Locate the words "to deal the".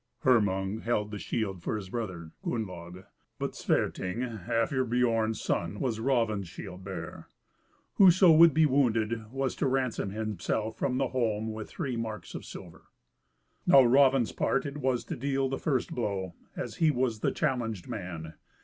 15.03-15.59